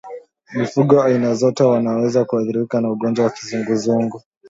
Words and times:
Mifugo 0.53 1.01
aina 1.01 1.33
zote 1.35 1.63
wanaweza 1.63 2.25
kuathirika 2.25 2.81
na 2.81 2.91
ugonjwa 2.91 3.25
wa 3.25 3.31
kizunguzungu 3.31 4.23